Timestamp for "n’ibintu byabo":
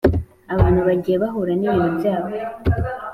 1.55-2.31